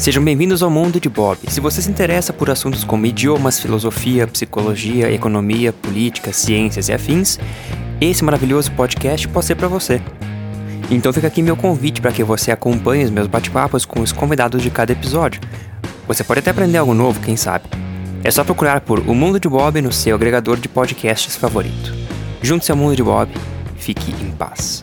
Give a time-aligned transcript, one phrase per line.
[0.00, 1.38] Sejam bem-vindos ao mundo de Bob.
[1.48, 7.38] Se você se interessa por assuntos como idiomas, filosofia, psicologia, economia, política, ciências e afins,
[8.00, 10.00] esse maravilhoso podcast pode ser para você.
[10.90, 14.62] Então fica aqui meu convite para que você acompanhe os meus bate-papos com os convidados
[14.62, 15.38] de cada episódio.
[16.08, 17.66] Você pode até aprender algo novo, quem sabe.
[18.24, 21.92] É só procurar por O Mundo de Bob no seu agregador de podcasts favorito.
[22.40, 23.30] Junte-se ao Mundo de Bob,
[23.76, 24.82] fique em paz.